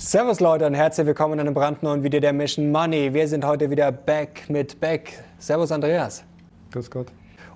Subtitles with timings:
[0.00, 3.12] Servus Leute und herzlich willkommen in einem brandneuen Video der Mission Money.
[3.12, 5.24] Wir sind heute wieder back mit Beck.
[5.40, 6.22] Servus Andreas.
[6.70, 7.08] Grüß Gott.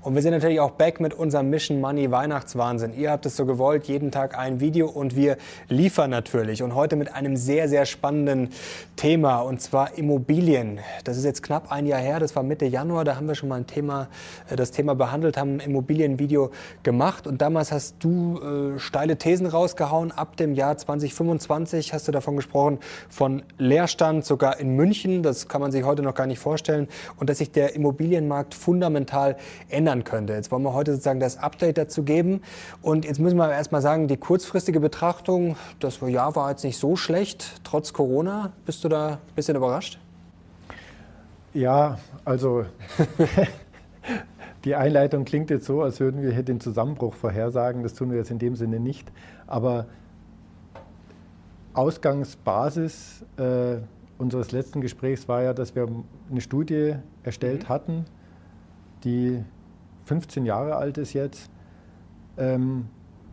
[0.02, 2.92] Und wir sind natürlich auch back mit unserem Mission Money Weihnachtswahnsinn.
[2.98, 5.36] Ihr habt es so gewollt, jeden Tag ein Video und wir
[5.68, 6.64] liefern natürlich.
[6.64, 8.48] Und heute mit einem sehr, sehr spannenden
[8.96, 10.80] Thema und zwar Immobilien.
[11.04, 13.48] Das ist jetzt knapp ein Jahr her, das war Mitte Januar, da haben wir schon
[13.48, 14.08] mal ein Thema,
[14.50, 16.50] äh, das Thema behandelt, haben ein Immobilienvideo
[16.82, 20.10] gemacht und damals hast du äh, steile Thesen rausgehauen.
[20.10, 25.22] Ab dem Jahr 2025 hast du davon gesprochen, von Leerstand sogar in München.
[25.22, 26.88] Das kann man sich heute noch gar nicht vorstellen
[27.20, 29.36] und dass sich der Immobilienmarkt fundamental
[29.68, 30.32] ändert ändern könnte.
[30.32, 32.40] Jetzt wollen wir heute sozusagen das Update dazu geben.
[32.80, 36.96] Und jetzt müssen wir erstmal sagen, die kurzfristige Betrachtung, das Jahr war jetzt nicht so
[36.96, 38.52] schlecht, trotz Corona.
[38.64, 39.98] Bist du da ein bisschen überrascht?
[41.54, 42.64] Ja, also
[44.64, 47.82] die Einleitung klingt jetzt so, als würden wir hier den Zusammenbruch vorhersagen.
[47.82, 49.12] Das tun wir jetzt in dem Sinne nicht.
[49.46, 49.86] Aber
[51.74, 53.76] Ausgangsbasis äh,
[54.18, 55.88] unseres letzten Gesprächs war ja, dass wir
[56.30, 57.68] eine Studie erstellt mhm.
[57.68, 58.04] hatten,
[59.04, 59.42] die
[60.04, 61.50] 15 Jahre alt ist jetzt,
[62.36, 62.86] ähm,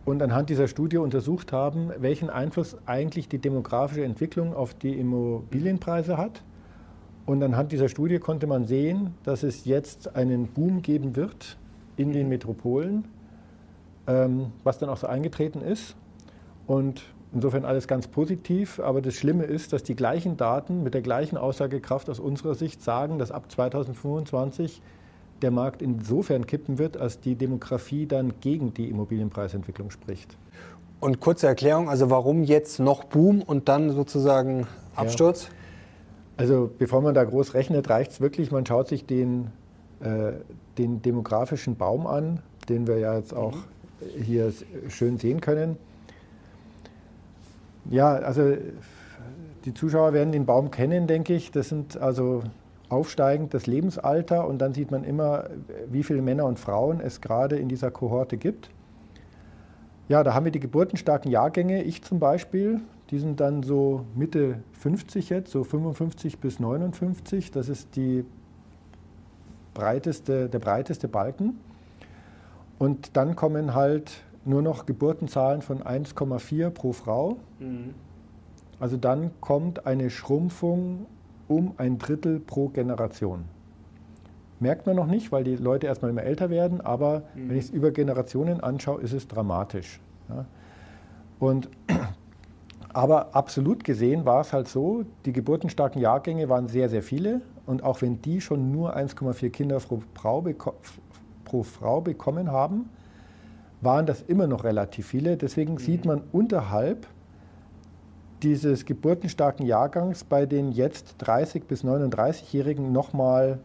[0.06, 6.18] und anhand dieser Studie untersucht haben, welchen Einfluss eigentlich die demografische Entwicklung auf die Immobilienpreise
[6.18, 6.44] hat.
[7.26, 11.58] Und anhand dieser Studie konnte man sehen, dass es jetzt einen Boom geben wird
[11.96, 13.08] in den Metropolen,
[14.08, 15.96] ähm, was dann auch so eingetreten ist.
[16.66, 18.80] Und insofern alles ganz positiv.
[18.80, 22.82] Aber das Schlimme ist, dass die gleichen Daten mit der gleichen Aussagekraft aus unserer Sicht
[22.82, 24.82] sagen, dass ab 2025
[25.42, 30.38] der Markt insofern kippen wird, als die Demografie dann gegen die Immobilienpreisentwicklung spricht.
[31.00, 35.44] Und kurze Erklärung, also warum jetzt noch Boom und dann sozusagen Absturz?
[35.44, 35.50] Ja.
[36.38, 39.48] Also bevor man da groß rechnet, reicht es wirklich, man schaut sich den,
[40.02, 40.34] äh,
[40.78, 44.24] den demografischen Baum an, den wir ja jetzt auch mhm.
[44.24, 44.54] hier
[44.88, 45.78] schön sehen können.
[47.90, 48.56] Ja, also
[49.66, 51.52] die Zuschauer werden den Baum kennen, denke ich.
[51.52, 52.44] Das sind also
[52.90, 55.46] aufsteigend das Lebensalter und dann sieht man immer,
[55.90, 58.70] wie viele Männer und Frauen es gerade in dieser Kohorte gibt.
[60.08, 61.84] Ja, da haben wir die geburtenstarken Jahrgänge.
[61.84, 67.52] Ich zum Beispiel, die sind dann so Mitte 50 jetzt, so 55 bis 59.
[67.52, 68.26] Das ist die
[69.76, 71.60] breiteste, der breiteste Balken.
[72.80, 77.38] Und dann kommen halt nur noch Geburtenzahlen von 1,4 pro Frau.
[77.60, 77.94] Mhm.
[78.80, 81.06] Also dann kommt eine Schrumpfung
[81.50, 83.44] um ein Drittel pro Generation.
[84.62, 87.50] Merkt man noch nicht, weil die Leute erstmal immer älter werden, aber mhm.
[87.50, 90.00] wenn ich es über Generationen anschaue, ist es dramatisch.
[90.30, 90.46] Ja.
[91.40, 91.70] Und,
[92.94, 97.84] aber absolut gesehen war es halt so, die geburtenstarken Jahrgänge waren sehr, sehr viele und
[97.84, 100.46] auch wenn die schon nur 1,4 Kinder pro Frau,
[101.46, 102.90] pro Frau bekommen haben,
[103.82, 105.38] waren das immer noch relativ viele.
[105.38, 105.78] Deswegen mhm.
[105.78, 107.08] sieht man unterhalb
[108.44, 113.60] dieses geburtenstarken Jahrgangs bei den jetzt 30 bis 39-Jährigen nochmal,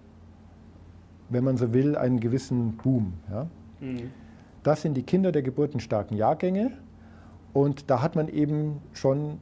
[1.28, 3.14] wenn man so will, einen gewissen Boom.
[3.30, 3.46] Ja?
[3.80, 4.10] Mhm.
[4.62, 6.72] Das sind die Kinder der geburtenstarken Jahrgänge.
[7.52, 9.38] Und da hat man eben schon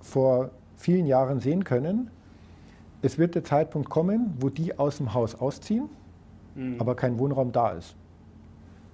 [0.00, 2.10] vor vielen Jahren sehen können,
[3.02, 5.88] es wird der Zeitpunkt kommen, wo die aus dem Haus ausziehen,
[6.54, 6.76] mhm.
[6.78, 7.96] aber kein Wohnraum da ist.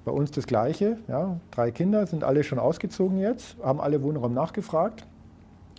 [0.04, 0.98] Bei uns das Gleiche.
[1.08, 5.04] Ja, drei Kinder sind alle schon ausgezogen jetzt, haben alle Wohnraum nachgefragt.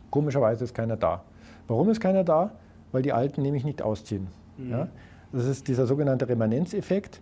[0.10, 1.24] Komischerweise ist keiner da.
[1.68, 2.52] Warum ist keiner da?
[2.92, 4.28] Weil die Alten nämlich nicht ausziehen.
[4.58, 4.72] Mhm.
[4.72, 4.88] Ja?
[5.32, 7.22] Das ist dieser sogenannte Remanenzeffekt,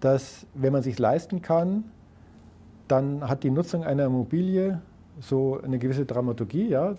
[0.00, 1.84] dass wenn man sich leisten kann,
[2.88, 4.80] dann hat die Nutzung einer Immobilie
[5.20, 6.68] so eine gewisse Dramaturgie.
[6.68, 6.94] Ja?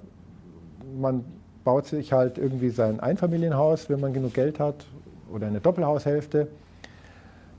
[0.99, 1.23] Man
[1.63, 4.85] baut sich halt irgendwie sein Einfamilienhaus, wenn man genug Geld hat,
[5.31, 6.47] oder eine Doppelhaushälfte.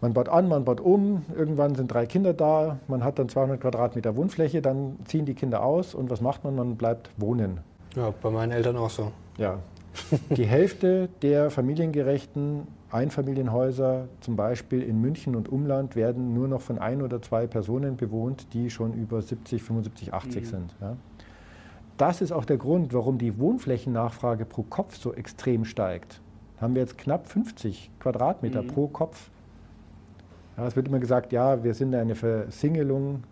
[0.01, 3.61] Man baut an, man baut um, irgendwann sind drei Kinder da, man hat dann 200
[3.61, 6.55] Quadratmeter Wohnfläche, dann ziehen die Kinder aus und was macht man?
[6.55, 7.61] Man bleibt wohnen.
[7.97, 9.13] Ja, bei meinen Eltern auch so.
[9.37, 9.59] Ja.
[10.31, 16.79] Die Hälfte der familiengerechten Einfamilienhäuser, zum Beispiel in München und Umland, werden nur noch von
[16.79, 20.47] ein oder zwei Personen bewohnt, die schon über 70, 75, 80 mhm.
[20.47, 20.75] sind.
[20.81, 20.97] Ja.
[21.99, 26.21] Das ist auch der Grund, warum die Wohnflächennachfrage pro Kopf so extrem steigt.
[26.57, 28.69] Da haben wir jetzt knapp 50 Quadratmeter mhm.
[28.69, 29.31] pro Kopf.
[30.57, 33.25] Ja, es wird immer gesagt, ja, wir sind eine Versingelung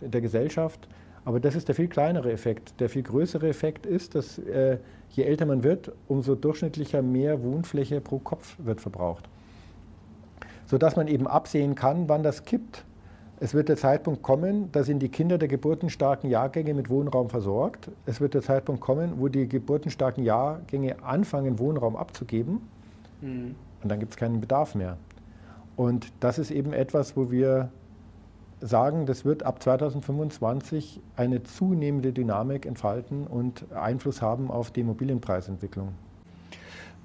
[0.00, 0.88] der Gesellschaft,
[1.28, 2.80] aber das ist der viel kleinere Effekt.
[2.80, 4.78] Der viel größere Effekt ist, dass äh,
[5.10, 9.28] je älter man wird, umso durchschnittlicher mehr Wohnfläche pro Kopf wird verbraucht.
[10.64, 12.82] Sodass man eben absehen kann, wann das kippt.
[13.40, 17.90] Es wird der Zeitpunkt kommen, da sind die Kinder der geburtenstarken Jahrgänge mit Wohnraum versorgt.
[18.06, 22.62] Es wird der Zeitpunkt kommen, wo die geburtenstarken Jahrgänge anfangen, Wohnraum abzugeben.
[23.20, 23.54] Mhm.
[23.82, 24.96] Und dann gibt es keinen Bedarf mehr.
[25.76, 27.68] Und das ist eben etwas, wo wir
[28.60, 35.94] sagen, das wird ab 2025 eine zunehmende Dynamik entfalten und Einfluss haben auf die Immobilienpreisentwicklung.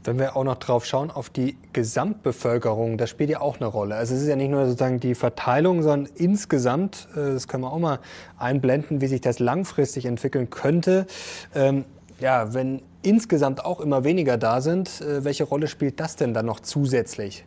[0.05, 3.95] Wenn wir auch noch drauf schauen, auf die Gesamtbevölkerung, das spielt ja auch eine Rolle.
[3.95, 7.71] Also es ist ja nicht nur sozusagen die Verteilung, sondern insgesamt, äh, das können wir
[7.71, 7.99] auch mal
[8.37, 11.07] einblenden, wie sich das langfristig entwickeln könnte.
[11.55, 11.85] Ähm,
[12.19, 16.45] ja, wenn insgesamt auch immer weniger da sind, äh, welche Rolle spielt das denn dann
[16.45, 17.45] noch zusätzlich?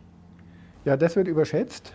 [0.83, 1.93] Ja, das wird überschätzt.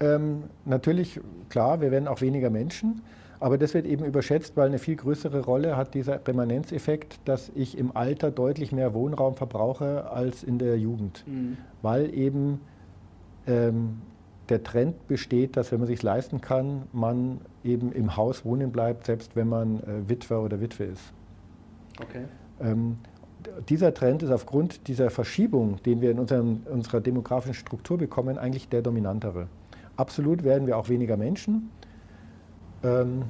[0.00, 3.02] Ähm, natürlich, klar, wir werden auch weniger Menschen.
[3.38, 7.76] Aber das wird eben überschätzt, weil eine viel größere Rolle hat dieser Remanenzeffekt, dass ich
[7.76, 11.22] im Alter deutlich mehr Wohnraum verbrauche als in der Jugend.
[11.26, 11.58] Mhm.
[11.82, 12.60] Weil eben
[13.46, 13.98] ähm,
[14.48, 19.06] der Trend besteht, dass wenn man sich leisten kann, man eben im Haus wohnen bleibt,
[19.06, 21.12] selbst wenn man äh, Witwer oder Witwe ist.
[22.00, 22.24] Okay.
[22.60, 22.96] Ähm,
[23.68, 28.68] dieser Trend ist aufgrund dieser Verschiebung, den wir in unserem, unserer demografischen Struktur bekommen, eigentlich
[28.68, 29.48] der dominantere.
[29.96, 31.70] Absolut werden wir auch weniger Menschen,
[32.84, 33.24] ähm,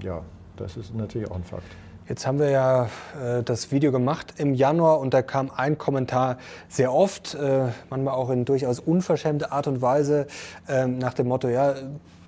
[0.00, 0.22] ja,
[0.56, 1.64] das ist natürlich auch ein Fakt.
[2.08, 2.88] Jetzt haben wir ja
[3.22, 8.14] äh, das Video gemacht im Januar und da kam ein Kommentar sehr oft, äh, manchmal
[8.14, 10.26] auch in durchaus unverschämter Art und Weise,
[10.68, 11.74] äh, nach dem Motto, ja,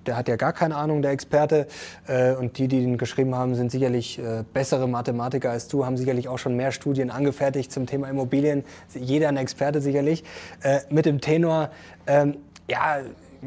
[0.07, 1.67] der hat ja gar keine Ahnung, der Experte.
[2.07, 5.97] Äh, und die, die ihn geschrieben haben, sind sicherlich äh, bessere Mathematiker als du, haben
[5.97, 8.65] sicherlich auch schon mehr Studien angefertigt zum Thema Immobilien.
[8.95, 10.23] Jeder ein Experte sicherlich.
[10.63, 11.71] Äh, mit dem Tenor,
[12.07, 12.37] ähm,
[12.69, 12.99] ja,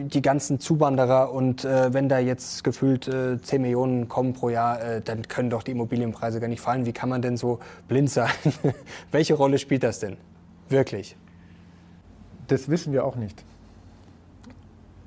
[0.05, 4.81] die ganzen Zuwanderer und äh, wenn da jetzt gefühlt äh, 10 Millionen kommen pro Jahr,
[4.81, 6.85] äh, dann können doch die Immobilienpreise gar nicht fallen.
[6.85, 8.29] Wie kann man denn so blind sein?
[9.11, 10.17] Welche Rolle spielt das denn?
[10.69, 11.15] Wirklich?
[12.47, 13.43] Das wissen wir auch nicht.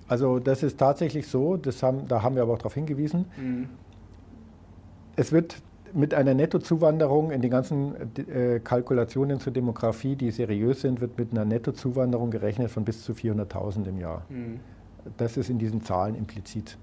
[0.09, 3.27] Also das ist tatsächlich so, das haben, da haben wir aber auch darauf hingewiesen.
[3.37, 3.69] Mhm.
[5.17, 5.57] Es wird
[5.93, 11.33] mit einer Nettozuwanderung in den ganzen äh, Kalkulationen zur Demografie, die seriös sind, wird mit
[11.33, 14.23] einer Nettozuwanderung gerechnet von bis zu 400.000 im Jahr.
[14.29, 14.61] Mhm.
[15.17, 16.77] Das ist in diesen Zahlen implizit.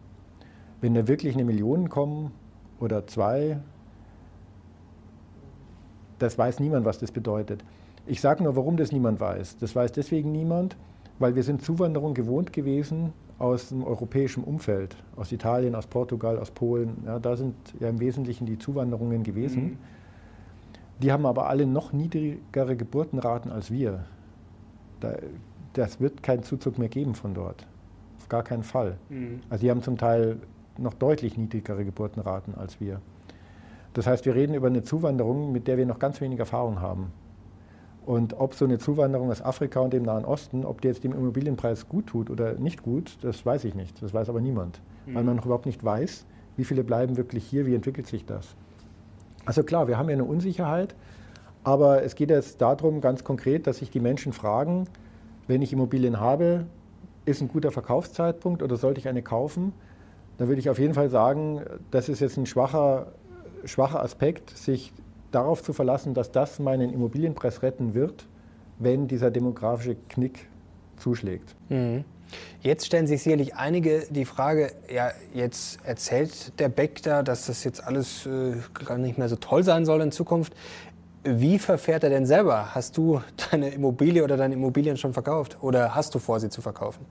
[0.81, 2.31] Wenn da wirklich eine Million kommen
[2.79, 3.59] oder zwei,
[6.19, 7.63] das weiß niemand, was das bedeutet.
[8.05, 9.57] Ich sage nur, warum das niemand weiß.
[9.57, 10.77] Das weiß deswegen niemand,
[11.19, 16.51] weil wir sind Zuwanderung gewohnt gewesen aus dem europäischen Umfeld, aus Italien, aus Portugal, aus
[16.51, 17.03] Polen.
[17.05, 19.63] Ja, da sind ja im Wesentlichen die Zuwanderungen gewesen.
[19.63, 19.77] Mhm.
[21.01, 24.05] Die haben aber alle noch niedrigere Geburtenraten als wir.
[24.99, 25.15] Da,
[25.73, 27.67] das wird keinen Zuzug mehr geben von dort
[28.29, 28.97] gar keinen Fall.
[29.09, 29.41] Mhm.
[29.49, 30.37] Also die haben zum Teil
[30.77, 33.01] noch deutlich niedrigere Geburtenraten als wir.
[33.93, 37.11] Das heißt, wir reden über eine Zuwanderung, mit der wir noch ganz wenig Erfahrung haben.
[38.05, 41.11] Und ob so eine Zuwanderung aus Afrika und dem Nahen Osten, ob die jetzt dem
[41.11, 44.01] Immobilienpreis gut tut oder nicht gut, das weiß ich nicht.
[44.01, 44.79] Das weiß aber niemand.
[45.05, 45.15] Mhm.
[45.15, 46.25] Weil man noch überhaupt nicht weiß,
[46.55, 48.55] wie viele bleiben wirklich hier, wie entwickelt sich das.
[49.45, 50.95] Also klar, wir haben ja eine Unsicherheit,
[51.63, 54.85] aber es geht jetzt darum, ganz konkret, dass sich die Menschen fragen,
[55.47, 56.65] wenn ich Immobilien habe,
[57.27, 59.73] ist ein guter Verkaufszeitpunkt oder sollte ich eine kaufen?
[60.37, 63.13] Da würde ich auf jeden Fall sagen, das ist jetzt ein schwacher,
[63.65, 64.93] schwacher Aspekt, sich
[65.31, 68.27] darauf zu verlassen, dass das meinen Immobilienpreis retten wird,
[68.79, 70.47] wenn dieser demografische Knick
[70.97, 71.55] zuschlägt.
[71.69, 72.05] Mhm.
[72.61, 77.63] Jetzt stellen sich sicherlich einige die Frage, ja, jetzt erzählt der Beck da, dass das
[77.63, 80.53] jetzt alles äh, gar nicht mehr so toll sein soll in Zukunft.
[81.27, 82.73] Wie verfährt er denn selber?
[82.73, 83.21] Hast du
[83.51, 87.05] deine Immobilie oder deine Immobilien schon verkauft oder hast du vor, sie zu verkaufen?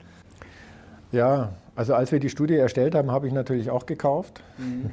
[1.13, 4.43] Ja, also als wir die Studie erstellt haben, habe ich natürlich auch gekauft.
[4.59, 4.91] Mhm.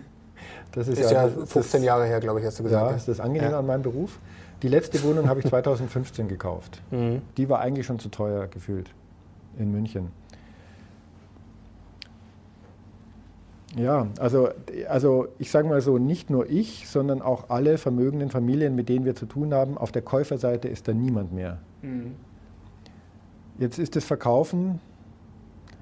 [0.73, 2.91] Das ist, ist ja, ja, 15 das, Jahre her, glaube ich, hast du gesagt.
[2.91, 3.59] Ja, ist das angenehm ja.
[3.59, 4.19] an meinem Beruf.
[4.61, 6.81] Die letzte Wohnung habe ich 2015 gekauft.
[6.91, 7.21] Mhm.
[7.37, 8.89] Die war eigentlich schon zu teuer gefühlt
[9.57, 10.11] in München.
[13.75, 14.49] Ja, also,
[14.87, 19.05] also ich sage mal so, nicht nur ich, sondern auch alle vermögenden Familien, mit denen
[19.05, 21.57] wir zu tun haben, auf der Käuferseite ist da niemand mehr.
[21.81, 22.15] Mhm.
[23.57, 24.79] Jetzt ist das Verkaufen,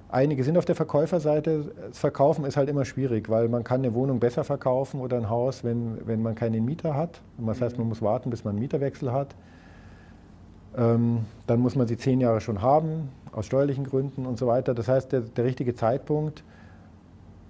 [0.10, 3.93] einige sind auf der Verkäuferseite, das Verkaufen ist halt immer schwierig, weil man kann eine
[3.93, 7.21] Wohnung besser verkaufen oder ein Haus, wenn, wenn man keinen Mieter hat.
[7.38, 7.89] Das heißt, man mhm.
[7.89, 9.36] muss warten, bis man einen Mieterwechsel hat.
[10.77, 14.74] Ähm, dann muss man sie zehn Jahre schon haben, aus steuerlichen Gründen und so weiter.
[14.74, 16.43] Das heißt, der, der richtige Zeitpunkt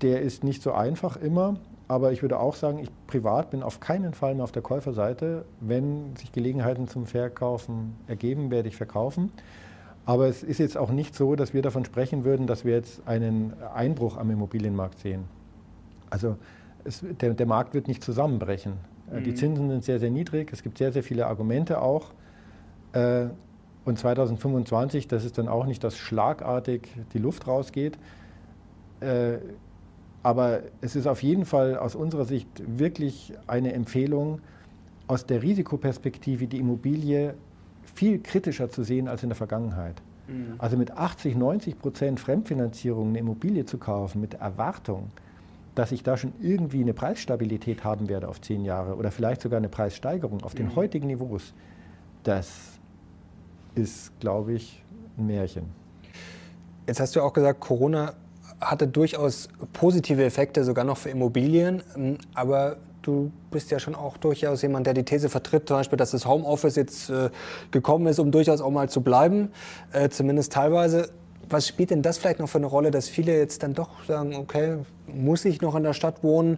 [0.01, 3.81] der ist nicht so einfach immer, aber ich würde auch sagen, ich privat bin auf
[3.81, 5.43] keinen Fall mehr auf der Käuferseite.
[5.59, 9.29] Wenn sich Gelegenheiten zum Verkaufen ergeben, werde ich verkaufen.
[10.05, 13.05] Aber es ist jetzt auch nicht so, dass wir davon sprechen würden, dass wir jetzt
[13.07, 15.25] einen Einbruch am Immobilienmarkt sehen.
[16.09, 16.37] Also
[16.85, 18.73] es, der, der, Markt wird nicht zusammenbrechen.
[19.11, 19.23] Äh, mhm.
[19.25, 20.51] Die Zinsen sind sehr, sehr niedrig.
[20.51, 22.11] Es gibt sehr, sehr viele Argumente auch.
[22.93, 23.25] Äh,
[23.83, 27.97] und 2025, das ist dann auch nicht, dass schlagartig die Luft rausgeht.
[30.23, 34.39] Aber es ist auf jeden Fall aus unserer Sicht wirklich eine Empfehlung,
[35.07, 37.33] aus der Risikoperspektive die Immobilie
[37.95, 40.01] viel kritischer zu sehen als in der Vergangenheit.
[40.27, 40.55] Mhm.
[40.57, 45.11] Also mit 80, 90 Prozent Fremdfinanzierung eine Immobilie zu kaufen, mit der Erwartung,
[45.75, 49.57] dass ich da schon irgendwie eine Preisstabilität haben werde auf zehn Jahre oder vielleicht sogar
[49.57, 50.75] eine Preissteigerung auf den mhm.
[50.75, 51.53] heutigen Niveaus,
[52.23, 52.79] das
[53.75, 54.83] ist, glaube ich,
[55.17, 55.65] ein Märchen.
[56.87, 58.13] Jetzt hast du auch gesagt, Corona
[58.61, 61.83] hatte durchaus positive Effekte, sogar noch für Immobilien.
[61.95, 65.97] Ähm, aber du bist ja schon auch durchaus jemand, der die These vertritt, zum Beispiel,
[65.97, 67.29] dass das Homeoffice jetzt äh,
[67.71, 69.49] gekommen ist, um durchaus auch mal zu bleiben,
[69.91, 71.09] äh, zumindest teilweise.
[71.49, 74.35] Was spielt denn das vielleicht noch für eine Rolle, dass viele jetzt dann doch sagen,
[74.35, 74.77] okay,
[75.07, 76.57] muss ich noch in der Stadt wohnen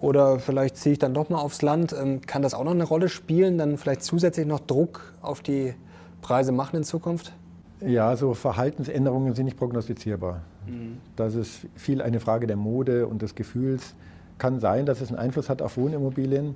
[0.00, 1.94] oder vielleicht ziehe ich dann doch mal aufs Land?
[1.98, 5.74] Ähm, kann das auch noch eine Rolle spielen, dann vielleicht zusätzlich noch Druck auf die
[6.20, 7.32] Preise machen in Zukunft?
[7.80, 10.42] Ja, so Verhaltensänderungen sind nicht prognostizierbar.
[10.66, 10.98] Mhm.
[11.16, 13.94] Das ist viel eine Frage der Mode und des Gefühls.
[14.38, 16.54] Kann sein, dass es einen Einfluss hat auf Wohnimmobilien.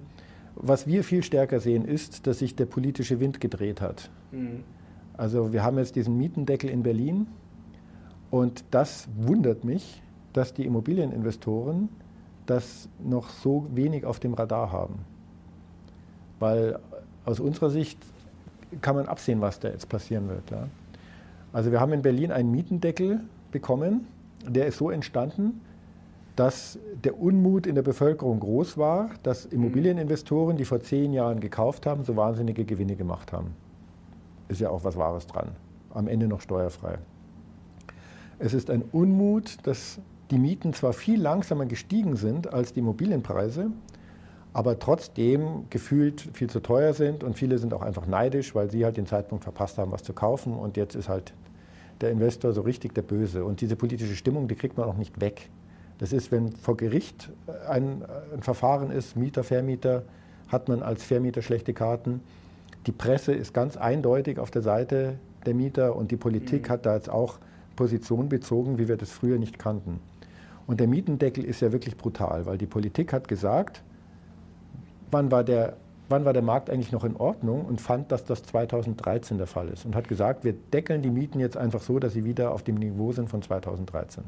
[0.57, 4.11] Was wir viel stärker sehen, ist, dass sich der politische Wind gedreht hat.
[4.33, 4.65] Mhm.
[5.17, 7.27] Also wir haben jetzt diesen Mietendeckel in Berlin
[8.31, 11.89] und das wundert mich, dass die Immobilieninvestoren
[12.47, 15.01] das noch so wenig auf dem Radar haben.
[16.39, 16.79] Weil
[17.25, 17.99] aus unserer Sicht
[18.81, 20.51] kann man absehen, was da jetzt passieren wird.
[20.51, 20.69] Ja.
[21.53, 24.07] Also wir haben in Berlin einen Mietendeckel bekommen,
[24.47, 25.61] der ist so entstanden,
[26.37, 31.85] dass der Unmut in der Bevölkerung groß war, dass Immobilieninvestoren, die vor zehn Jahren gekauft
[31.85, 33.57] haben, so wahnsinnige Gewinne gemacht haben.
[34.49, 35.49] Ist ja auch was Wahres dran.
[35.91, 36.99] Am Ende noch steuerfrei.
[38.39, 39.99] Es ist ein Unmut, dass
[40.31, 43.73] die Mieten zwar viel langsamer gestiegen sind als die Immobilienpreise,
[44.53, 48.85] aber trotzdem gefühlt viel zu teuer sind und viele sind auch einfach neidisch, weil sie
[48.85, 51.33] halt den Zeitpunkt verpasst haben, was zu kaufen und jetzt ist halt
[52.01, 53.45] der Investor so richtig der Böse.
[53.45, 55.51] Und diese politische Stimmung, die kriegt man auch nicht weg.
[55.99, 57.31] Das ist, wenn vor Gericht
[57.69, 60.05] ein, ein Verfahren ist, Mieter, Vermieter,
[60.49, 62.21] hat man als Vermieter schlechte Karten.
[62.87, 66.73] Die Presse ist ganz eindeutig auf der Seite der Mieter und die Politik mhm.
[66.73, 67.39] hat da jetzt auch
[67.77, 70.01] Position bezogen, wie wir das früher nicht kannten.
[70.67, 73.83] Und der Mietendeckel ist ja wirklich brutal, weil die Politik hat gesagt,
[75.11, 75.77] wann war der
[76.09, 79.69] wann war der Markt eigentlich noch in Ordnung und fand, dass das 2013 der Fall
[79.69, 82.63] ist und hat gesagt, wir deckeln die Mieten jetzt einfach so, dass sie wieder auf
[82.63, 84.25] dem Niveau sind von 2013.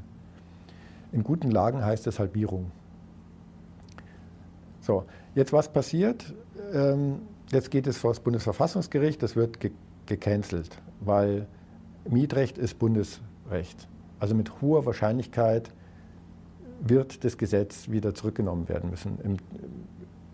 [1.13, 2.71] In guten Lagen heißt es Halbierung.
[4.81, 6.35] So, jetzt was passiert?
[6.73, 7.21] Ähm,
[7.51, 9.73] jetzt geht es vor das Bundesverfassungsgericht, das wird ge
[10.07, 11.47] gecancelt, weil
[12.09, 13.87] Mietrecht ist Bundesrecht.
[14.19, 15.71] Also mit hoher Wahrscheinlichkeit
[16.81, 19.21] wird das Gesetz wieder zurückgenommen werden müssen.
[19.23, 19.37] Im,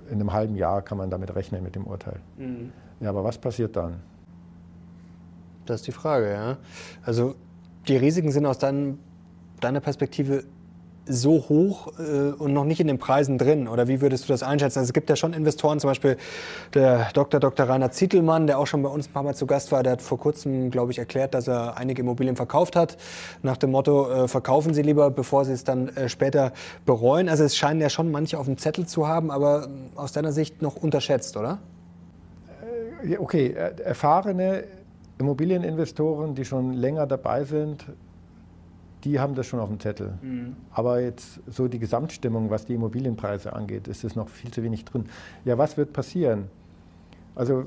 [0.09, 2.21] in einem halben Jahr kann man damit rechnen mit dem Urteil.
[2.37, 2.73] Mhm.
[3.01, 4.01] Ja, aber was passiert dann?
[5.67, 6.57] Das ist die Frage, ja.
[7.05, 7.35] Also
[7.89, 8.99] die Risiken sind aus dein,
[9.61, 10.45] deiner Perspektive
[11.07, 13.69] so hoch äh, und noch nicht in den Preisen drin?
[13.69, 14.81] Oder wie würdest du das einschätzen?
[14.81, 16.17] Also es gibt ja schon Investoren, zum Beispiel
[16.75, 17.41] der Dr.
[17.41, 17.69] Dr.
[17.69, 20.03] Rainer Zietelmann, der auch schon bei uns ein paar Mal zu Gast war, der hat
[20.03, 22.97] vor kurzem, glaube ich, erklärt, dass er einige Immobilien verkauft hat,
[23.43, 26.53] nach dem Motto, äh, verkaufen Sie lieber, bevor Sie es dann äh, später
[26.85, 27.29] bereuen.
[27.29, 30.63] Also es scheinen ja schon manche auf dem Zettel zu haben, aber aus deiner Sicht
[30.63, 31.59] noch unterschätzt, oder?
[33.05, 34.65] Äh, okay, erfahrene
[35.19, 37.87] Immobilieninvestoren, die schon länger dabei sind,
[39.07, 40.15] die haben das schon auf dem Zettel.
[40.21, 40.57] Mhm.
[40.73, 44.85] Aber jetzt so die Gesamtstimmung, was die Immobilienpreise angeht, ist es noch viel zu wenig
[44.85, 45.05] drin.
[45.45, 46.49] Ja, was wird passieren?
[47.37, 47.67] Also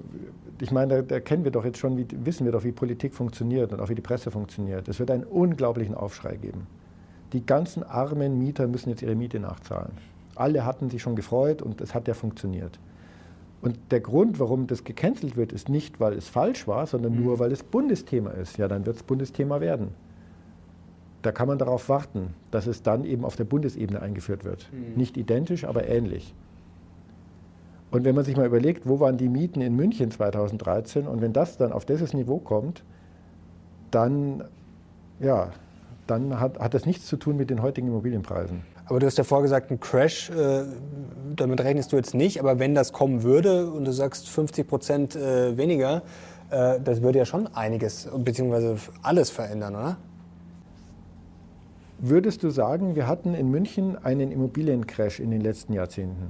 [0.60, 3.14] ich meine, da, da, kennen wir doch jetzt schon, wie, wissen wir doch, wie Politik
[3.14, 4.90] funktioniert und auch wie die Presse funktioniert.
[4.90, 6.68] Es wird einen unglaublichen Aufschrei geben.
[7.32, 9.94] Die ganzen armen Mieter müssen jetzt ihre Miete nachzahlen.
[10.36, 12.80] Alle hatten sich schon gefreut und es hat ja funktioniert.
[13.62, 17.24] Und der Grund, warum das gecancelt wird, ist nicht, weil es falsch war, sondern mhm.
[17.24, 18.58] nur, weil es Bundesthema ist.
[18.58, 19.90] Ja, dann wird es Bundesthema werden
[21.22, 24.70] da kann man darauf warten, dass es dann eben auf der Bundesebene eingeführt wird.
[24.72, 24.96] Mhm.
[24.96, 26.34] Nicht identisch, aber ähnlich.
[27.92, 31.34] Und wenn man sich mal überlegt, wo waren die Mieten in München 2013 und wenn
[31.34, 32.84] das dann auf dieses Niveau kommt,
[33.92, 34.44] dann,
[35.20, 35.50] ja,
[36.06, 38.62] dann hat, hat das nichts zu tun mit den heutigen Immobilienpreisen.
[38.86, 40.64] Aber du hast ja vorgesagt, ein Crash, äh,
[41.36, 45.16] damit rechnest du jetzt nicht, aber wenn das kommen würde und du sagst 50 Prozent
[45.16, 46.02] äh, weniger,
[46.50, 48.78] äh, das würde ja schon einiges bzw.
[49.04, 49.98] alles verändern, oder?
[52.00, 56.30] Würdest du sagen, wir hatten in München einen Immobiliencrash in den letzten Jahrzehnten?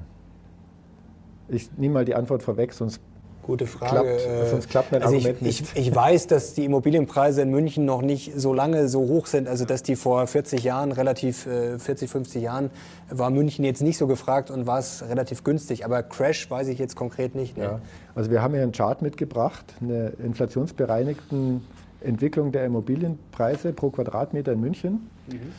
[1.48, 3.02] Ich nehme mal die Antwort vorweg, sonst
[3.50, 3.92] Gute Frage.
[3.92, 5.76] Klappt, äh, sonst klappt mein also Argument ich, nicht.
[5.76, 9.48] Ich, ich, weiß, dass die Immobilienpreise in München noch nicht so lange so hoch sind.
[9.48, 12.70] Also dass die vor 40 Jahren, relativ 40, äh, 50 Jahren,
[13.10, 15.84] war München jetzt nicht so gefragt und war es relativ günstig.
[15.84, 17.58] Aber Crash weiß ich jetzt konkret nicht.
[17.58, 17.64] Ne?
[17.64, 17.82] Ja.
[18.14, 21.66] Also wir haben hier einen Chart mitgebracht, eine inflationsbereinigten
[22.02, 25.10] Entwicklung der Immobilienpreise pro Quadratmeter in München.
[25.34, 25.52] Mhm.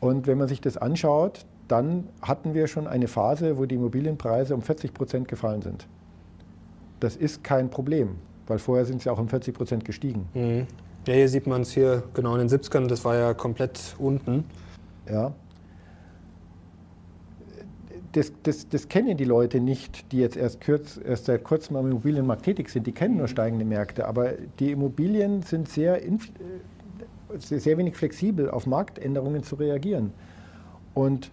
[0.00, 4.54] Und wenn man sich das anschaut, dann hatten wir schon eine Phase, wo die Immobilienpreise
[4.54, 5.86] um 40 Prozent gefallen sind.
[7.00, 8.16] Das ist kein Problem,
[8.46, 10.28] weil vorher sind sie auch um 40 Prozent gestiegen.
[10.34, 10.66] Mhm.
[11.06, 14.44] Ja, hier sieht man es hier genau in den 70ern, das war ja komplett unten.
[15.10, 15.32] Ja.
[18.12, 21.90] Das, das, das, kennen die Leute nicht, die jetzt erst, kürz, erst seit kurzem am
[21.90, 22.86] Immobilienmarkt tätig sind.
[22.86, 24.06] Die kennen nur steigende Märkte.
[24.06, 26.00] Aber die Immobilien sind sehr,
[27.38, 30.12] sehr wenig flexibel, auf Marktänderungen zu reagieren.
[30.94, 31.30] Und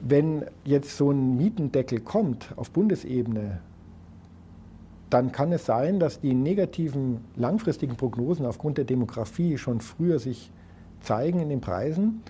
[0.00, 3.60] wenn jetzt so ein Mietendeckel kommt auf Bundesebene,
[5.10, 10.50] dann kann es sein, dass die negativen langfristigen Prognosen aufgrund der Demografie schon früher sich
[11.00, 12.22] zeigen in den Preisen.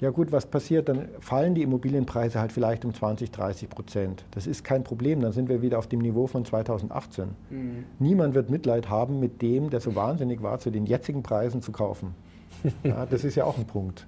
[0.00, 0.88] Ja gut, was passiert?
[0.88, 4.24] Dann fallen die Immobilienpreise halt vielleicht um 20, 30 Prozent.
[4.32, 7.28] Das ist kein Problem, dann sind wir wieder auf dem Niveau von 2018.
[7.50, 7.84] Mhm.
[7.98, 11.72] Niemand wird Mitleid haben mit dem, der so wahnsinnig war, zu den jetzigen Preisen zu
[11.72, 12.14] kaufen.
[12.82, 14.06] Ja, das ist ja auch ein Punkt.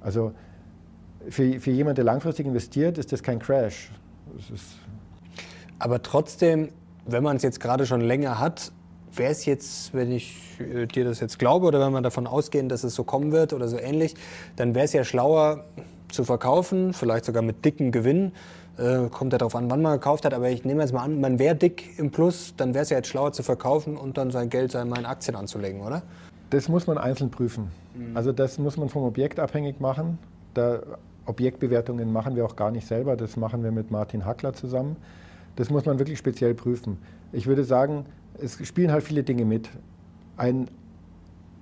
[0.00, 0.32] Also
[1.28, 3.90] für, für jemanden, der langfristig investiert, ist das kein Crash.
[4.50, 4.60] Das
[5.78, 6.68] Aber trotzdem
[7.08, 8.70] wenn man es jetzt gerade schon länger hat,
[9.14, 12.68] wäre es jetzt, wenn ich äh, dir das jetzt glaube oder wenn man davon ausgehen,
[12.68, 14.14] dass es so kommen wird oder so ähnlich,
[14.56, 15.64] dann wäre es ja schlauer
[16.10, 18.32] zu verkaufen, vielleicht sogar mit dicken Gewinn.
[18.78, 21.20] Äh, kommt ja darauf an, wann man gekauft hat, aber ich nehme jetzt mal an,
[21.20, 24.30] man wäre dick im Plus, dann wäre es ja jetzt schlauer zu verkaufen und dann
[24.30, 26.02] sein Geld in Aktien anzulegen, oder?
[26.50, 27.70] Das muss man einzeln prüfen.
[27.94, 28.16] Mhm.
[28.16, 30.18] Also das muss man vom Objekt abhängig machen.
[30.54, 30.80] Da
[31.26, 34.96] Objektbewertungen machen wir auch gar nicht selber, das machen wir mit Martin Hackler zusammen.
[35.56, 36.98] Das muss man wirklich speziell prüfen.
[37.32, 38.06] Ich würde sagen,
[38.40, 39.68] es spielen halt viele Dinge mit.
[40.36, 40.68] Ein,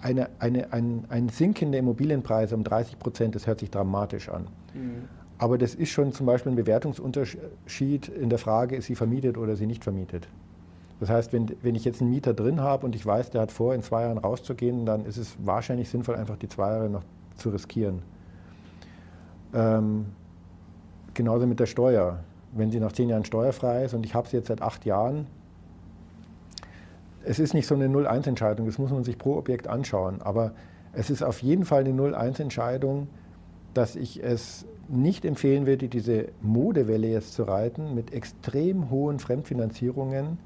[0.01, 4.47] eine, eine, ein, ein Sinken der Immobilienpreise um 30 Prozent, das hört sich dramatisch an.
[4.75, 5.09] Mhm.
[5.39, 9.57] Aber das ist schon zum Beispiel ein Bewertungsunterschied in der Frage, ist sie vermietet oder
[9.57, 10.29] sie nicht vermietet.
[10.99, 13.53] Das heißt, wenn, wenn ich jetzt einen Mieter drin habe und ich weiß, der hat
[13.53, 17.03] vor, in zwei Jahren rauszugehen, dann ist es wahrscheinlich sinnvoll, einfach die zwei Jahre noch
[17.35, 18.01] zu riskieren.
[19.53, 20.07] Ähm,
[21.13, 22.21] genauso mit der Steuer
[22.57, 25.27] wenn sie nach zehn Jahren steuerfrei ist und ich habe sie jetzt seit acht Jahren,
[27.27, 30.53] es ist nicht so eine 0-1-Entscheidung, das muss man sich pro Objekt anschauen, aber
[30.93, 33.09] es ist auf jeden Fall eine 0-1-Entscheidung,
[33.75, 40.39] dass ich es nicht empfehlen würde, diese Modewelle jetzt zu reiten, mit extrem hohen Fremdfinanzierungen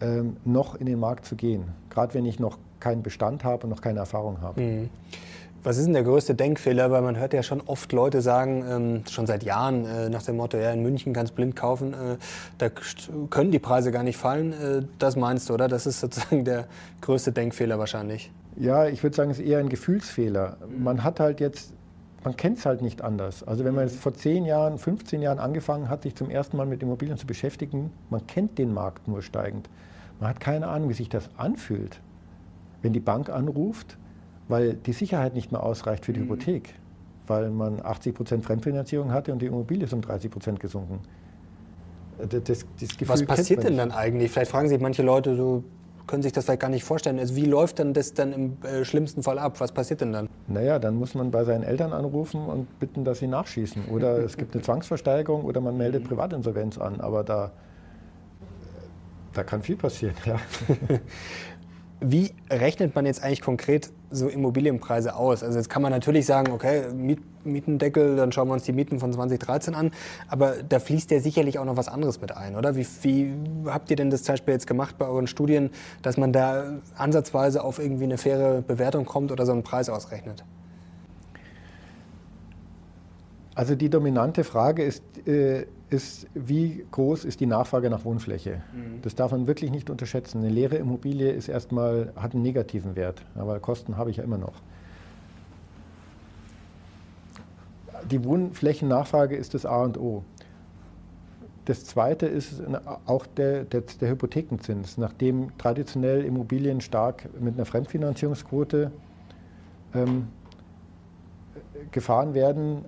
[0.00, 1.64] ähm, noch in den Markt zu gehen.
[1.88, 4.60] Gerade wenn ich noch keinen Bestand habe und noch keine Erfahrung habe.
[4.60, 4.90] Mhm.
[5.64, 6.90] Was ist denn der größte Denkfehler?
[6.90, 10.36] Weil man hört ja schon oft Leute sagen, ähm, schon seit Jahren äh, nach dem
[10.36, 12.16] Motto, ja, in München kannst blind kaufen, äh,
[12.58, 12.68] da
[13.30, 14.52] können die Preise gar nicht fallen.
[14.52, 15.68] Äh, das meinst du, oder?
[15.68, 16.66] Das ist sozusagen der
[17.00, 18.32] größte Denkfehler wahrscheinlich.
[18.56, 20.56] Ja, ich würde sagen, es ist eher ein Gefühlsfehler.
[20.76, 21.72] Man hat halt jetzt,
[22.24, 23.44] man kennt es halt nicht anders.
[23.44, 26.66] Also wenn man jetzt vor 10 Jahren, 15 Jahren angefangen hat, sich zum ersten Mal
[26.66, 29.70] mit Immobilien zu beschäftigen, man kennt den Markt nur steigend.
[30.18, 32.00] Man hat keine Ahnung, wie sich das anfühlt.
[32.82, 33.96] Wenn die Bank anruft
[34.52, 36.24] weil die Sicherheit nicht mehr ausreicht für die mhm.
[36.24, 36.74] Hypothek,
[37.26, 41.00] weil man 80 Prozent Fremdfinanzierung hatte und die Immobilie ist um 30 Prozent gesunken.
[42.28, 42.64] Das, das
[43.06, 44.30] Was passiert denn dann eigentlich?
[44.30, 45.64] Vielleicht fragen sich manche Leute so,
[46.06, 47.18] können sich das vielleicht gar nicht vorstellen.
[47.18, 49.58] Also wie läuft denn das dann im äh, schlimmsten Fall ab?
[49.58, 50.28] Was passiert denn dann?
[50.48, 53.86] Naja, dann muss man bei seinen Eltern anrufen und bitten, dass sie nachschießen.
[53.86, 56.04] Oder es gibt eine Zwangsversteigerung oder man meldet.
[56.04, 57.00] Privatinsolvenz an.
[57.00, 57.52] Aber da,
[59.32, 60.14] da kann viel passieren.
[60.26, 60.36] Ja.
[62.04, 65.44] Wie rechnet man jetzt eigentlich konkret so Immobilienpreise aus?
[65.44, 69.00] Also jetzt kann man natürlich sagen, okay, Miet Mietendeckel, dann schauen wir uns die Mieten
[69.00, 69.90] von 2013 an,
[70.28, 72.76] aber da fließt ja sicherlich auch noch was anderes mit ein, oder?
[72.76, 73.32] Wie, wie
[73.66, 75.70] habt ihr denn das zum Beispiel jetzt gemacht bei euren Studien,
[76.02, 80.44] dass man da ansatzweise auf irgendwie eine faire Bewertung kommt oder so einen Preis ausrechnet?
[83.54, 88.62] Also die dominante Frage ist, äh, ist, wie groß ist die Nachfrage nach Wohnfläche?
[88.72, 89.02] Mhm.
[89.02, 90.38] Das darf man wirklich nicht unterschätzen.
[90.38, 94.38] Eine leere Immobilie ist erstmal, hat einen negativen Wert, aber Kosten habe ich ja immer
[94.38, 94.54] noch.
[98.10, 100.24] Die Wohnflächennachfrage ist das A und O.
[101.64, 102.60] Das zweite ist
[103.06, 104.98] auch der, der, der Hypothekenzins.
[104.98, 108.90] Nachdem traditionell Immobilien stark mit einer Fremdfinanzierungsquote
[109.94, 110.28] ähm,
[111.92, 112.84] gefahren werden,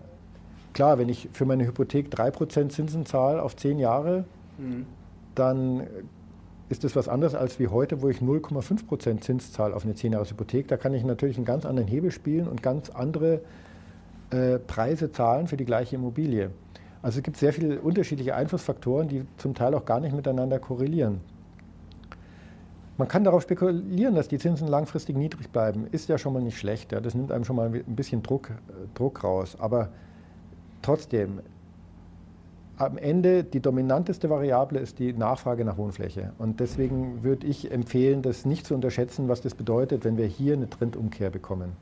[0.75, 4.25] Klar, wenn ich für meine Hypothek 3% Zinsen zahle auf 10 Jahre,
[4.59, 4.87] mhm.
[5.35, 5.87] dann
[6.69, 10.67] ist das was anderes als wie heute, wo ich 0,5% Zins zahle auf eine 10-Jahres-Hypothek.
[10.67, 13.41] Da kann ich natürlich einen ganz anderen Hebel spielen und ganz andere
[14.31, 16.51] äh, Preise zahlen für die gleiche Immobilie.
[17.03, 21.21] Also es gibt sehr viele unterschiedliche Einflussfaktoren, die zum Teil auch gar nicht miteinander korrelieren.
[22.97, 25.87] Man kann darauf spekulieren, dass die Zinsen langfristig niedrig bleiben.
[25.91, 26.93] Ist ja schon mal nicht schlecht.
[26.93, 27.01] Ja.
[27.01, 28.55] Das nimmt einem schon mal ein bisschen Druck, äh,
[28.95, 29.57] Druck raus.
[29.61, 29.91] Aber
[30.85, 31.41] Trotzdem,
[32.77, 36.35] am Ende die dominanteste Variable ist die Nachfrage nach Wohnfläche.
[36.37, 40.53] Und deswegen würde ich empfehlen, das nicht zu unterschätzen, was das bedeutet, wenn wir hier
[40.53, 41.73] eine Trendumkehr bekommen.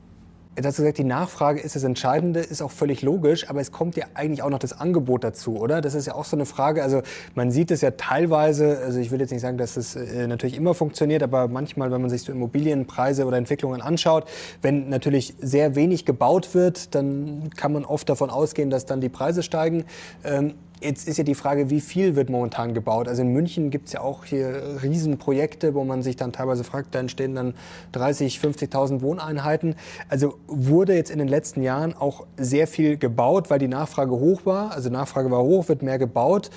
[0.55, 3.71] Jetzt hast du gesagt, die Nachfrage ist das Entscheidende, ist auch völlig logisch, aber es
[3.71, 5.81] kommt ja eigentlich auch noch das Angebot dazu, oder?
[5.81, 6.83] Das ist ja auch so eine Frage.
[6.83, 7.01] Also
[7.33, 10.55] man sieht es ja teilweise, also ich will jetzt nicht sagen, dass es äh, natürlich
[10.55, 14.25] immer funktioniert, aber manchmal, wenn man sich so Immobilienpreise oder Entwicklungen anschaut,
[14.61, 19.09] wenn natürlich sehr wenig gebaut wird, dann kann man oft davon ausgehen, dass dann die
[19.09, 19.85] Preise steigen.
[20.23, 23.07] Ähm, Jetzt ist ja die Frage, wie viel wird momentan gebaut?
[23.07, 26.93] Also in München gibt es ja auch hier Riesenprojekte, wo man sich dann teilweise fragt,
[26.93, 27.53] da entstehen dann
[27.93, 29.75] 30, 50.000 Wohneinheiten.
[30.09, 34.45] Also wurde jetzt in den letzten Jahren auch sehr viel gebaut, weil die Nachfrage hoch
[34.45, 34.71] war.
[34.73, 36.49] Also Nachfrage war hoch, wird mehr gebaut.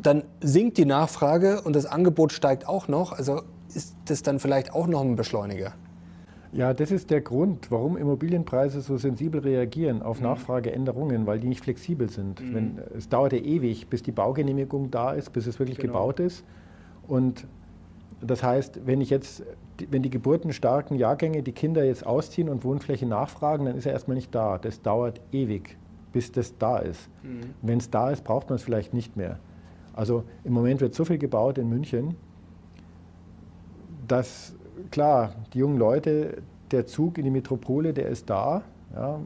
[0.00, 3.12] Dann sinkt die Nachfrage und das Angebot steigt auch noch.
[3.12, 3.42] Also
[3.74, 5.74] ist das dann vielleicht auch noch ein Beschleuniger?
[6.52, 10.26] Ja, das ist der Grund, warum Immobilienpreise so sensibel reagieren auf mhm.
[10.26, 12.40] Nachfrageänderungen, weil die nicht flexibel sind.
[12.40, 12.54] Mhm.
[12.54, 15.92] Wenn, es dauert ja ewig, bis die Baugenehmigung da ist, bis es wirklich genau.
[15.92, 16.44] gebaut ist.
[17.06, 17.46] Und
[18.20, 19.44] das heißt, wenn ich jetzt,
[19.90, 24.16] wenn die geburtenstarken Jahrgänge die Kinder jetzt ausziehen und Wohnfläche nachfragen, dann ist er erstmal
[24.16, 24.58] nicht da.
[24.58, 25.76] Das dauert ewig,
[26.12, 27.08] bis das da ist.
[27.22, 27.40] Mhm.
[27.62, 29.38] Wenn es da ist, braucht man es vielleicht nicht mehr.
[29.92, 32.14] Also im Moment wird so viel gebaut in München,
[34.06, 34.54] dass
[34.90, 38.62] klar, die jungen Leute, der Zug in die Metropole, der ist da.
[38.94, 39.20] Ja.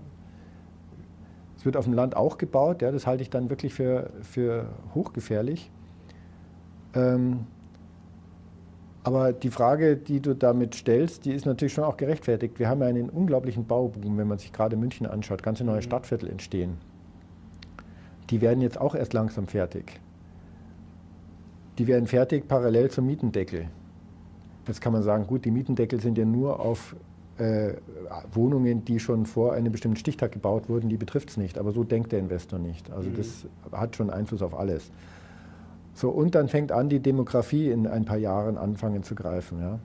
[1.57, 4.67] Es wird auf dem Land auch gebaut, ja, das halte ich dann wirklich für, für
[4.95, 5.71] hochgefährlich.
[6.95, 7.47] Ähm,
[9.05, 12.59] aber die Frage, die du damit stellst, die ist natürlich schon auch gerechtfertigt.
[12.59, 15.43] Wir haben ja einen unglaublichen Bauboom, wenn man sich gerade München anschaut.
[15.43, 15.83] Ganze neue mhm.
[15.83, 16.79] Stadtviertel entstehen.
[18.31, 20.01] Die werden jetzt auch erst langsam fertig.
[21.79, 23.67] Die werden fertig parallel zum Mietendeckel.
[24.67, 26.95] Jetzt kann man sagen, gut, die Mietendeckel sind ja nur auf
[27.39, 27.75] äh,
[28.33, 31.59] Wohnungen, die schon vor einem bestimmten Stichtag gebaut wurden, die betrifft es nicht.
[31.59, 32.91] Aber so denkt der Investor nicht.
[32.91, 33.17] Also mhm.
[33.17, 34.91] das hat schon Einfluss auf alles.
[35.95, 39.61] So, und dann fängt an, die Demografie in ein paar Jahren anfangen zu greifen.
[39.61, 39.79] Ja?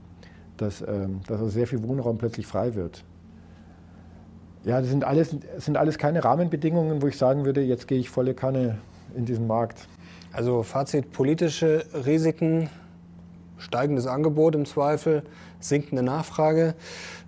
[0.57, 3.03] Dass, ähm, dass also sehr viel Wohnraum plötzlich frei wird.
[4.63, 7.99] Ja, das sind alles, das sind alles keine Rahmenbedingungen, wo ich sagen würde, jetzt gehe
[7.99, 8.79] ich volle Kanne
[9.15, 9.87] in diesen Markt.
[10.33, 12.69] Also Fazit, politische Risiken
[13.57, 15.23] steigendes Angebot im Zweifel,
[15.59, 16.75] sinkende Nachfrage.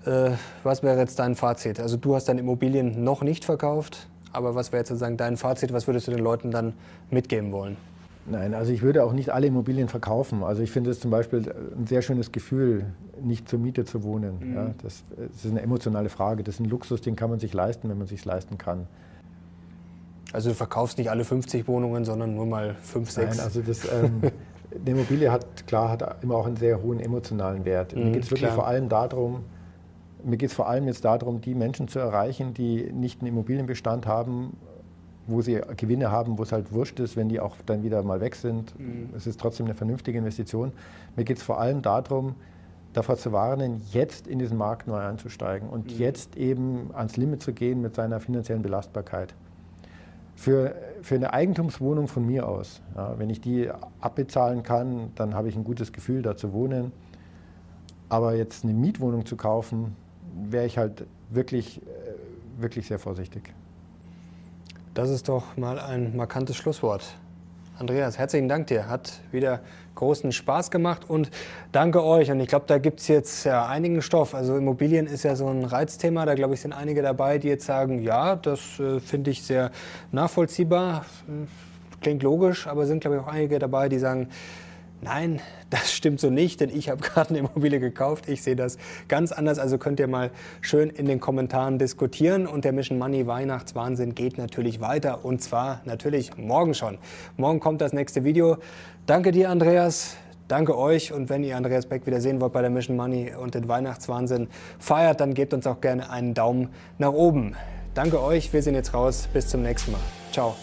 [0.05, 0.31] Äh,
[0.63, 1.79] was wäre jetzt dein Fazit?
[1.79, 5.73] Also du hast deine Immobilien noch nicht verkauft, aber was wäre jetzt sozusagen dein Fazit?
[5.73, 6.73] Was würdest du den Leuten dann
[7.09, 7.77] mitgeben wollen?
[8.25, 10.43] Nein, also ich würde auch nicht alle Immobilien verkaufen.
[10.43, 12.85] Also ich finde es zum Beispiel ein sehr schönes Gefühl,
[13.21, 14.37] nicht zur Miete zu wohnen.
[14.39, 14.55] Mhm.
[14.55, 16.43] Ja, das, das, ist eine emotionale Frage.
[16.43, 18.87] Das ist ein Luxus, den kann man sich leisten, wenn man sich leisten kann.
[20.31, 23.37] Also du verkaufst nicht alle 50 Wohnungen, sondern nur mal 5, 6?
[23.37, 24.21] Nein, also das, ähm,
[24.73, 27.95] eine Immobilie hat, klar, hat immer auch einen sehr hohen emotionalen Wert.
[27.95, 28.55] Mhm, mir geht es wirklich klar.
[28.55, 29.43] vor allem darum,
[30.23, 34.05] mir geht es vor allem jetzt darum, die Menschen zu erreichen, die nicht einen Immobilienbestand
[34.05, 34.57] haben,
[35.27, 38.19] wo sie Gewinne haben, wo es halt wurscht ist, wenn die auch dann wieder mal
[38.19, 38.77] weg sind.
[38.79, 39.09] Mhm.
[39.15, 40.71] Es ist trotzdem eine vernünftige Investition.
[41.15, 42.35] Mir geht es vor allem darum,
[42.93, 45.97] davor zu warnen, jetzt in diesen Markt neu einzusteigen und mhm.
[45.99, 49.33] jetzt eben ans Limit zu gehen mit seiner finanziellen Belastbarkeit.
[50.39, 55.49] Für, für eine Eigentumswohnung von mir aus, ja, wenn ich die abbezahlen kann, dann habe
[55.49, 56.93] ich ein gutes Gefühl, da zu wohnen.
[58.07, 59.97] Aber jetzt eine Mietwohnung zu kaufen,
[60.49, 61.85] wäre ich halt wirklich, äh,
[62.57, 63.53] wirklich sehr vorsichtig.
[64.93, 67.17] Das ist doch mal ein markantes Schlusswort.
[67.79, 68.89] Andreas, herzlichen Dank dir.
[68.89, 69.61] Hat wieder
[69.95, 71.31] großen Spaß gemacht und
[71.71, 72.29] danke euch.
[72.29, 74.35] Und ich glaube, da gibt es jetzt ja einigen Stoff.
[74.35, 76.25] Also Immobilien ist ja so ein Reizthema.
[76.25, 79.71] Da glaube ich, sind einige dabei, die jetzt sagen, ja, das äh, finde ich sehr
[80.11, 81.05] nachvollziehbar.
[82.01, 84.27] Klingt logisch, aber sind, glaube ich, auch einige dabei, die sagen,
[85.01, 88.27] Nein, das stimmt so nicht, denn ich habe gerade eine Immobilie gekauft.
[88.27, 89.59] Ich sehe das ganz anders.
[89.59, 90.31] Also könnt ihr mal
[90.61, 92.47] schön in den Kommentaren diskutieren.
[92.47, 95.23] Und der Mission Money Weihnachtswahnsinn geht natürlich weiter.
[95.23, 96.97] Und zwar natürlich morgen schon.
[97.37, 98.57] Morgen kommt das nächste Video.
[99.05, 100.17] Danke dir, Andreas.
[100.49, 101.13] Danke euch.
[101.13, 104.47] Und wenn ihr Andreas Beck wieder sehen wollt bei der Mission Money und den Weihnachtswahnsinn
[104.79, 107.55] feiert, dann gebt uns auch gerne einen Daumen nach oben.
[107.93, 108.51] Danke euch.
[108.51, 109.29] Wir sind jetzt raus.
[109.31, 110.01] Bis zum nächsten Mal.
[110.31, 110.55] Ciao.